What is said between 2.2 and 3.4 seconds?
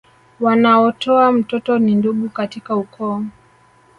katika ukoo